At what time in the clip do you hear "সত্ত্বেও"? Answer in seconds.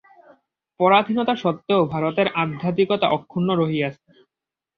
1.35-1.81